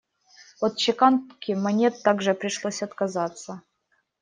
[0.61, 3.61] От чеканки монет также пришлось отказаться.